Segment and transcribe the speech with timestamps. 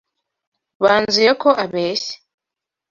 [0.83, 2.15] Banzuye ko abeshya.